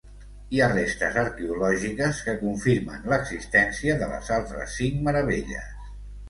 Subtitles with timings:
[0.53, 5.71] Hi ha restes arqueològiques que confirmen l'existència de les altres cinc meravelles.